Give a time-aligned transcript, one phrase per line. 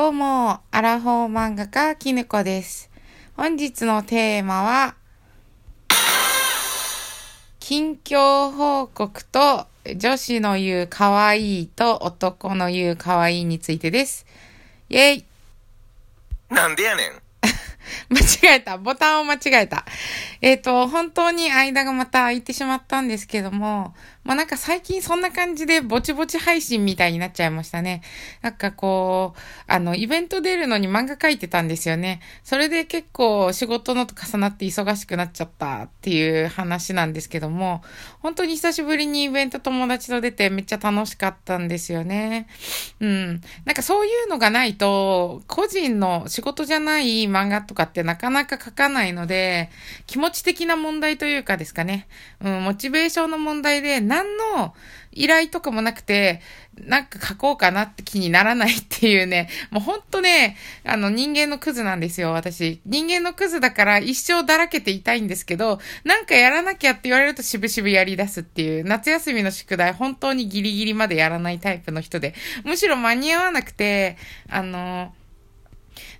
[0.00, 2.88] どうも、アラフォー漫画家、きぬこです。
[3.36, 4.94] 本日のテーマは、
[7.58, 9.66] 近況報告と
[9.96, 14.24] 女子の言う可愛いと男の言う可愛いについてです。
[14.88, 15.24] イェイ
[16.48, 17.12] なんでやねん。
[18.08, 18.20] 間
[18.54, 18.78] 違えた。
[18.78, 19.84] ボタンを間違えた。
[20.40, 28.02] えっ、と、本当に間がまた空いてしまったんですけども、まあ、なんか最近そんな感じでぼちぼち配信みたいになっちゃいましたね。
[28.42, 32.20] なんかこう、あの、イベント出るのに漫画描いてたんですよね。
[32.44, 37.82] それで結構仕事のと重なって忙しくなっちゃったっていう話なんですけども、
[38.20, 42.46] 本当に久しぶりにイベント友達と出てめっちゃ楽しかったんですよね。
[43.00, 43.40] うん。
[43.64, 49.70] なんかそういうのがないと、個人の仕事じゃない漫画とかってなかなか書かないので、
[50.06, 52.06] 気持ち的な問題というかですかね。
[52.44, 54.74] うん、モチベーションの問題で、何の
[55.12, 56.40] 依頼とかもなくて、
[56.76, 62.80] なんか書こうかなって気にならないっていうね、もうほんとね、あの人間のクズなんですよ、私。
[62.86, 74.16] 人間のクズだから一生だらけていたいんですけど、なんかやらなきゃって言われると渋々やり出すっていう、夏休みの宿題本当にギリギリまでやらないタイプの人で、むしろ間に合わなくて、
[74.48, 75.14] あの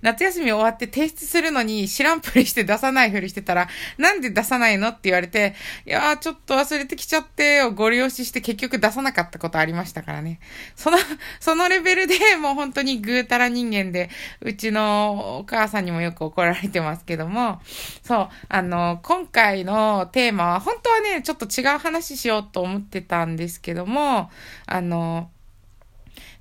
[0.01, 10.39] 夏休み終わって提出するのに知らんぷりして出さないふりしてたら、なんで出さないのって言われて、いやーちょっと忘れてきちゃってをご利用しして結局出さなかったことありましたからね。
[10.75, 10.97] その、
[11.39, 14.09] そのレベルでもう本当にぐうたら人間で、
[14.41, 17.61] うちのお母さんにもよく怒られてますけども、
[18.03, 24.29] そう、あの、今回のテーマは、本当はね、ちょっと違う話しようと思ってたんですけども、
[24.65, 25.29] あの、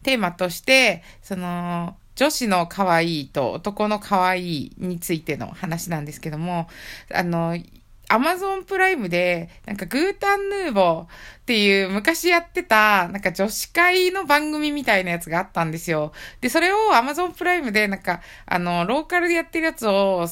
[0.03, 6.69] テーマとして、その、女子の可愛いと男の可愛いについての話なんですけども、
[7.15, 7.57] あの、
[8.09, 11.07] アマゾンプライムで、なんかグータンヌーボーっ
[11.47, 16.13] ていう昔やってた、なんか女子会の番組みたいなやつがあったんですよ。
[16.43, 20.29] で、それをアマゾンプライムで、なんか、あの、ローカルでやってるやつを、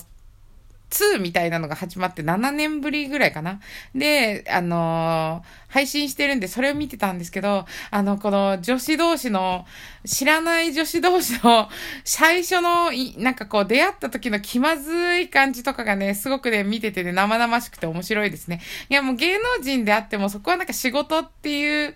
[0.90, 3.60] 2みたいなのが始まって7年ぶりぐらいかな。
[3.94, 9.66] で、あのー配信してるんで、それを見てたんですけど、あの、この女子同士の、
[10.06, 11.68] 知らない女子同士の
[12.04, 18.62] 最初の、なんかこう出会った時の気まずい感じとかがね、すごくね、見ててね、生々しくて面白いですね。
[18.88, 21.94] いや、もう芸能人であっても、そこはなんか仕事っていう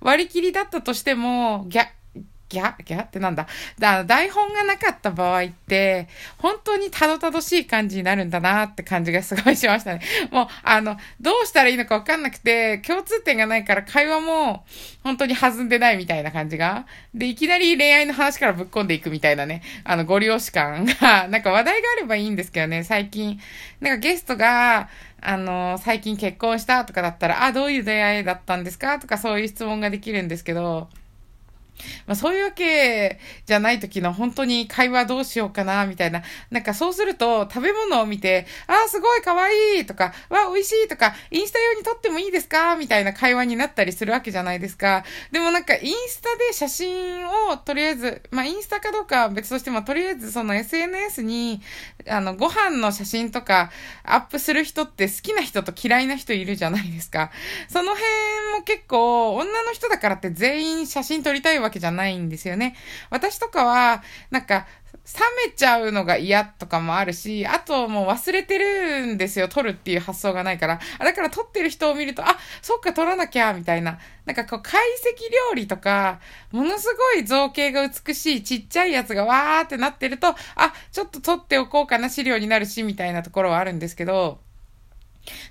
[0.00, 1.86] 割り切りだったとしても、ギャ、
[2.54, 3.02] ギャギャ？
[3.02, 3.46] ってなんだ？
[3.78, 10.00] だ台本がなかった場合って、本当にたどたどしい感じになるんだなって感じがすごいしましたね。
[10.30, 14.64] もう、あの、どうしたらいいのかわかんなくて、共通点がないから会話も
[15.02, 16.86] 本当に弾んでないみたいな感じが。
[17.14, 23.40] で、いきなり恋愛の話からぶっ込んでいくみたいなね、あの、ご利用し感が、 なんか話題があればいいんですけどね、最近。
[23.80, 24.88] なんかゲストが、
[25.20, 30.88] あの、最近結婚したとかだったら、あ、どういう出会いだったんですかとかそういう質問ができるんですけど、
[32.06, 36.22] まあそういうわけじゃない時の本当に会話どうしようかな、みたいな。
[36.50, 45.04] なんかそうすると食べ物を見て、あーすごい可愛いとか、わ、美味しいとか、インスタ用に撮ってもいいですかみたいな会話になったりするわけじゃないですか。
[45.32, 51.60] でもなんかインスタで写真をとりあえず、まあインスタかどうかは別としても、とりあえずその SNS に、
[52.08, 53.70] あの、ご飯の写真とか
[54.02, 57.30] アップする人って好きな人と嫌いな人いるじゃないですか。
[57.68, 58.04] その辺
[58.58, 62.76] も結構、女の人だからって全員写真撮りたいわわけじゃないんですよね。
[63.10, 64.66] 私とかは、なんか、
[65.04, 69.48] 冷めちゃうのが嫌とかもあるし、あともう忘れてるんですよ。
[69.48, 70.80] 撮るっていう発想がないから。
[70.98, 73.98] だから撮ってる人を見ると、あ、そっか撮らなきゃ、みたいな。
[74.24, 76.20] なんかこう、懐石料理とか、
[76.52, 80.36] ものすごい造形が美しいちっちゃいやつがわーってなってると、あ、
[80.90, 84.40] ちょっと撮っておこうかな、資料になるし、みたいなところはあるんですけど、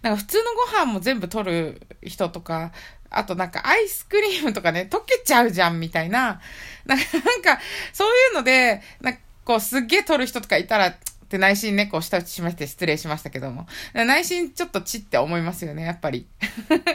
[0.01, 2.71] なんか普通のご飯も全部取る人とか、
[3.13, 6.41] あとなんかアイスクリームとかね、溶けちゃうじゃんみたいな。
[6.85, 7.59] なんか、なんか
[7.93, 10.95] そういうので、なんかこうすっげえ取る人とかいたら、
[11.33, 13.65] って内心ね、こう舌打ちしまして失礼しましたけども。
[13.93, 16.27] 内心ちょっとチって思いますよね、やっぱり。
[16.39, 16.91] これはね、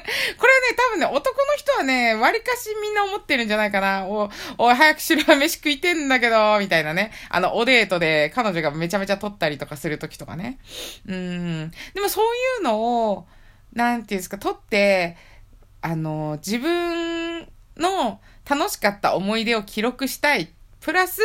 [0.76, 4.06] 多分ね、男の人はね、割かしみんな思ってるんじゃないかな。
[4.06, 7.10] お、おい、早くしろ、飯食いてんだけど、みたいなね。
[7.30, 10.58] あの、おデートで彼女がめちゃめちゃ撮ったりとかするときとかね。
[11.06, 11.72] うん。
[11.94, 12.28] でもそうい
[12.60, 13.26] うのを、
[13.72, 15.16] なんていうんですか、撮って、
[15.80, 20.54] あの、自分の楽しかった思い出を記録したい。
[20.80, 21.20] プラス、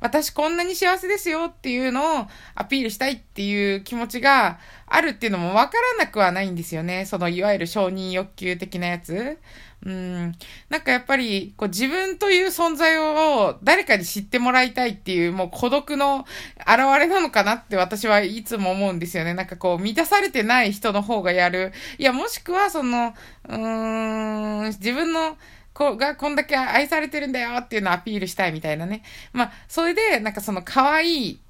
[0.00, 7.04] 私こんなに幸せですよっていうのをアピールしたいっていう気持ちがあるっていうのもわからなくはないんですよね。
[7.06, 9.38] そのいわゆる承認欲求的なやつ。
[9.84, 10.32] うん。
[10.68, 16.24] なんかやっぱり、こう自分という存在を誰かに知ってもらいたいっていう、もう孤独の
[16.58, 19.34] 現れなのかなって私はいつも思うんですよね。
[19.34, 21.72] なんかこう満たされてない人の方がやる。
[21.98, 23.14] いや、もしくはその、
[23.48, 25.36] うーん、自分の
[25.74, 29.02] こがこんだけ愛されてるんだよっていうのをアピールしたいみたいなね。
[29.32, 31.41] まあ、それで、なんかその可愛い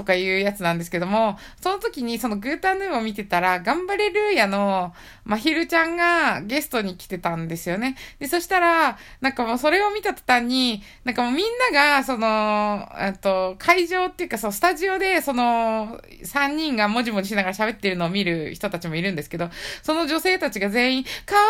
[0.00, 4.94] とかいうやつなんですけども、その時にそのグータンヌーを見てたら、頑張れルーヤの
[5.24, 7.96] まひるちゃんがゲストに来てたんですよね。
[8.18, 19.50] で、そしたら、なんかもうそれを見た途端に、なんかもうみんなが、その、えっと、会場っていうか、そう、スタジオで、その、3人がもじもじしながら喋ってるのを見る人たちもいるんですけど、
[19.82, 21.42] その女性たちが全員、かわ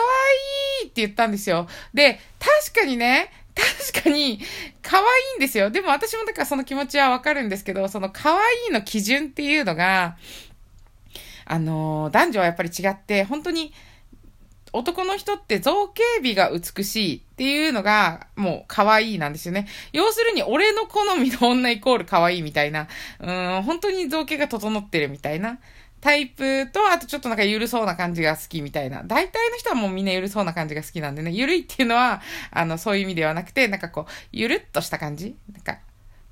[0.82, 1.68] いいって言ったんですよ。
[1.94, 4.40] で、確かにね、確かに、
[4.82, 5.04] 可愛
[5.34, 5.70] いんですよ。
[5.70, 8.38] でも私もだからその気持ちはわかるんですけど、その可愛
[8.70, 10.16] いの基準っていうのが、
[11.44, 13.72] あの、男女はやっぱり違って、本当に、
[14.72, 19.66] 男の人って造形美が美しいっていうのがもう可愛いなんですよね。
[19.92, 22.86] 要するに俺の好みの女イコール可愛いみたいな、
[23.18, 25.58] うん、本当に造形が整ってるみたいな。
[26.00, 29.02] タイプと、あとちょっとなんか緩そうな感じが好きみたいな。
[29.04, 31.30] 大体の人はもうみんな緩そうな感じが好きなんでね。
[31.30, 35.36] 緩いっていうのは、あの、そういう意味ではなくて、なんかこう、ゆるっとした感じ？
[35.52, 35.78] なんか、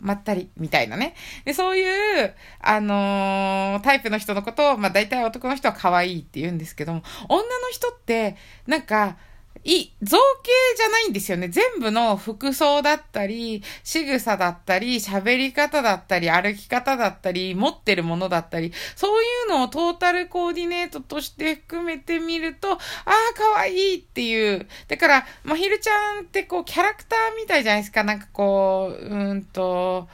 [0.00, 1.14] まったり、みたいなね。
[1.44, 8.36] で、そういう、あのー、タイプの人のことを、まあ大体男の人は可愛いって言うんですけども、女の人って、
[8.66, 9.16] なんか、
[9.64, 11.48] い、造形じゃないんですよね。
[11.48, 24.66] 全部の服装だったり、仕草だったり、喋り方だったり、歩き方だったり、持ってるものだったり、そういうのをトータルコーディネートとして含めてみると、ああ、かわいいっていう。
[24.88, 28.04] だから、まひるちゃんってこう、キャラクターみたいじゃないですか。
[28.04, 30.08] なんかこう、うんと、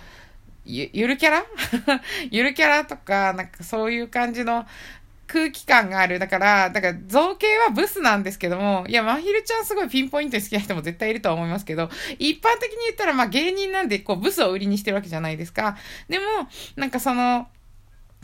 [0.64, 1.44] ゆ、ゆるキャラ？
[2.30, 4.66] ゆるキャラとか、なんかそういう感じの、
[5.26, 6.18] 空気感がある。
[6.18, 11.88] だから、だから造形はブスなんですけども、いや、まひるちゃんすごいピンポイントに好きな人も絶対いるとは思いますけど、
[12.18, 15.76] 一般的に言ったらまあ芸人なんでこうブスを売りにしてるわけじゃないですか。
[16.08, 16.24] でも、
[16.76, 17.48] なんかその、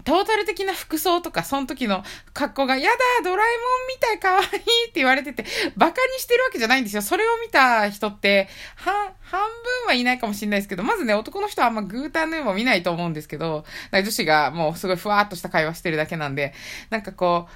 [0.05, 2.02] トータル的な服装とか、その時の
[2.32, 4.52] 格好が、やだ、ドラえもんみたい可愛いっ
[4.87, 5.44] て言われてて、
[5.76, 7.02] 馬鹿にしてるわけじゃないんですよ。
[7.02, 16.55] それを見た人って、は、半分はいないかもしれないですけど、まずね、男の人はあんまグータンヌーも見ないと思うんですけど、女子がもうすごいふわっとした会話してるだけなんで、
[16.91, 17.49] なんかこ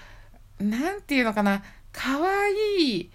[0.61, 1.63] う、なんていうのかな、
[1.93, 2.53] 可愛
[2.83, 3.11] い、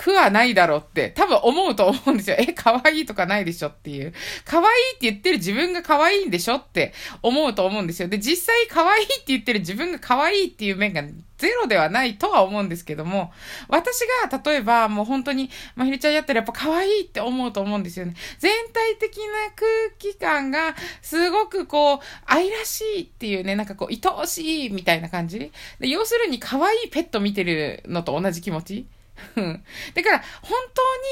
[0.00, 2.36] 苦はないだろうって多分思うと思うんですよ。
[2.38, 4.14] え、可愛いとかないでしょっていう。
[4.46, 4.66] 可愛い
[4.96, 8.08] って言ってる自分が可愛いんでしょって思うと思うんですよ。
[8.08, 11.02] で、実際可愛いって言ってる自分が可愛いっていう面が
[11.36, 13.30] ゼロではないとは思うんですけども、
[13.68, 14.00] 私
[14.30, 18.14] が例えばもう本当にまひるちゃんやったらやっぱ可愛いって思うと思うんですよね。
[18.38, 19.24] 全体的な
[19.54, 19.68] 空
[19.98, 28.86] 気感がすごくこう愛らしいっていうね、なんかこう愛おしいみたいな感じで要するに可愛いペット見てるのと同じ気持ち
[29.94, 30.58] だから、本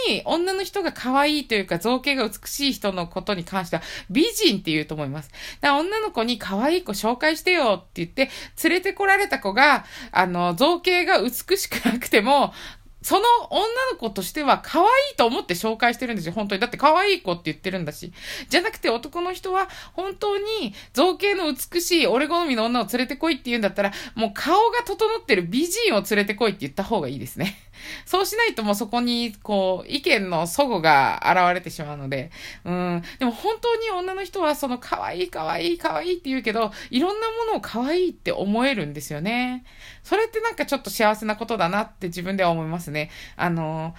[0.07, 5.31] 当に女の人が可愛いというか造形が美しい人のことに関しては美人って言うと思います。
[5.61, 8.31] だから女の子に可愛い子紹介してよって言って
[8.65, 12.53] 連れてこられた子が、あの、造形が美しくなくても、
[13.01, 16.61] その女の子としては可愛いと思って紹介してるんですよ、本当に。
[16.61, 18.13] だって可愛い子って言ってるんだし。
[18.49, 27.68] じゃなくて男の人は本当に造形の美しい俺好みの女を連れてこいって言うんだったら、もう顔が整ってる美人を連れてこいって言った方がいいですね。
[28.05, 32.31] そうしないともうそこに、こう、意見の齟齬が現れてしまうので、
[32.65, 33.03] うん。
[33.19, 39.65] でも本当に女の人はその可愛い可愛い可愛いって言うけど、いろんなものを可愛いって思えるんですよね。
[40.03, 43.11] それってなんかちょっと幸せなことだなって自分では思いますね。
[43.37, 43.95] あの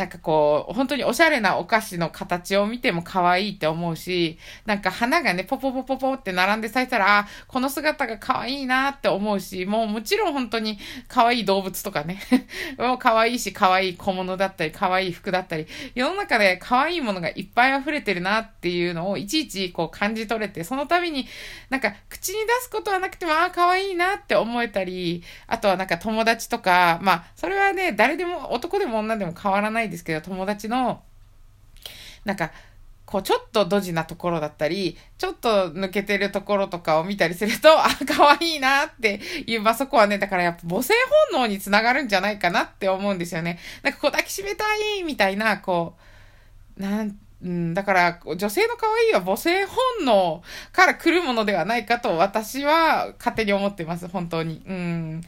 [0.00, 12.18] なんかこう、本当におしゃれなお菓子の形を見ても可愛いって思うし、なんか花がね、ポポポポポって並んで咲いたら、あ、この姿が可愛いなって思うし、もうもちろん本当に可愛い動物とかね、
[12.78, 21.28] もう可愛いし可愛い小物だったり、可愛い服だったり、世の中で可愛いものがいっぱい溢れてるなっていうのをいちいちこう感じ取れて、その度に
[21.68, 31.02] なんか口に出すことはなくても、あ、可愛いなって思えたり、あとはなんか友達とか、まあ、それはね、誰でも、男でも女でも変わらないですけど、友達の、
[32.24, 32.52] なんか、
[33.06, 40.94] こう、ちょっとドジなところだったり、ちょっと抜けてるところとかを見たりすると、 あ、可愛いなっていう、まあ、そこはね、だからやっぱ母性
[41.32, 43.58] 本能につながるんじゃないかなって思うんですよね。
[43.82, 45.96] なんかこう抱きしめたいみたいな、こ
[46.78, 50.42] う、なんうん、だから、女性の可愛いは母性本能
[50.72, 54.62] から来るものではないかと私は勝手に思ってます、本当に。
[54.66, 55.22] うん。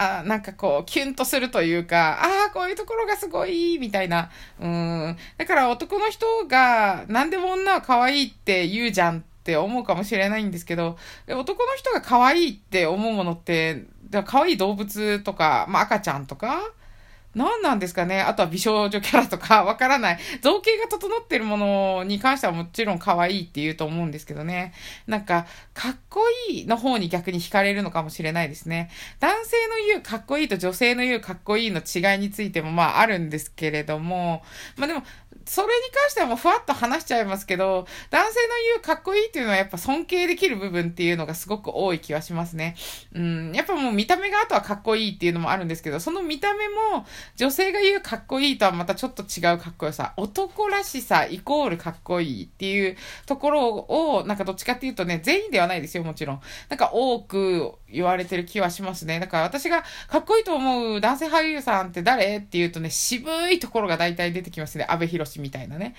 [0.00, 4.30] あなんかこう、キュンとするというか、ああ、こういうところがすごい、みたいな。
[4.60, 5.16] うん。
[5.36, 10.96] だから男の人が、何でも女は可愛いって言うじゃんって思うかもしれないんですけど、
[11.28, 13.86] 男の人が可愛いって思うものって、
[14.24, 16.60] 可愛い動物とか、まあ赤ちゃんとか、
[17.34, 20.18] 何なんですかねあとは美少女キャラとか わからない。
[20.40, 24.72] 造形が整ってるものに関してはもちろん可愛いって言うと思うんですけどね。
[25.06, 28.90] なんか、かっこいいの方に逆に惹かれるのかもしれないですね。
[29.20, 34.42] 男性の言うかっこいいと女性の言うかっこいいの違いについてもまああるんですけれども、
[34.76, 35.02] まあでも、
[35.48, 42.76] それに関してはもうふわっと話しちゃいますけど、男性の言うかっこいいっていうのはやっぱ尊敬できる部分っていうのがすごく多い気はしますね。
[43.14, 56.40] うん、やっぱもう見た目があとはかっこいいっていうのもあるんですけど、その見た目も女性が言うかっこいいとはまたちょっと違うかっこよさ、男らしさイコールかっこいいっていうところを、なんかどっちかっていうとね、全員ではないですよ、もちろん。
[56.68, 59.18] なんか多く言われてる気はしますね。
[59.18, 62.38] だから私がかっこいいと思う男性俳優さんって誰？
[62.38, 64.86] っていうとね、渋いところが大体出てきますね。
[64.88, 65.06] 安部
[65.40, 65.94] みたいなね。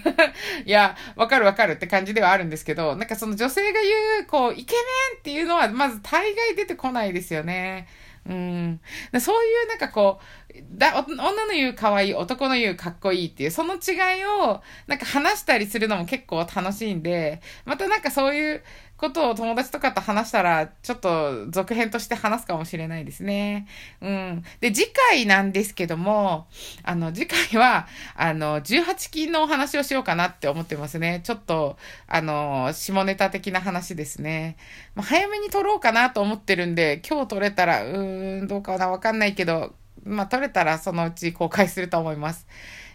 [0.64, 4.80] いや、わかるわかるって感じではあるんですけど、なんかその女性が言う、こう、イケメ
[5.16, 7.88] ンっていうのは、まず大概出てこないですよね。
[8.28, 8.80] うん。
[9.18, 18.62] そういうなんかこう、だ、女の言う可愛い、男の言うかっこいいっていう、その違いをなんか話したりするのも結構楽しいんで、またなんかそういう
[19.00, 23.66] ことを友達とかと話したら、ちょっと続編として話すかもしれないですね。
[24.02, 24.44] うん。
[24.60, 26.46] で、次回なんですけども、
[26.82, 31.22] あの、次回は、あの、18金のお話をしようかなって思ってますね。
[31.24, 34.58] ちょっと、あの、下ネタ的な話ですね。
[34.94, 42.46] まあ、早めに撮ろうかなと思ってるんで、今日撮れたら、うーん、どうかなわかんないけど、まあ、撮れたらそのうち公開すると思います。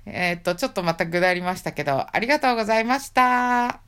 [0.06, 3.85] えー、っと、ちょっとまたぐだりましたけど、ありがとうございました。